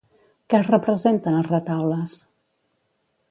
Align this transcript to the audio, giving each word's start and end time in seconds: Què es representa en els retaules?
Què 0.51 0.55
es 0.59 0.69
representa 0.69 1.33
en 1.33 1.37
els 1.41 1.51
retaules? 1.53 2.17